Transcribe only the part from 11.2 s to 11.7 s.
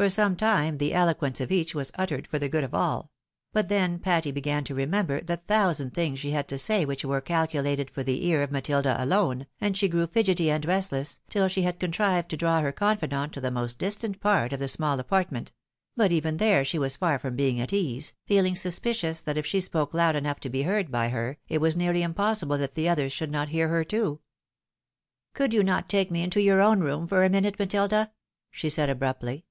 till she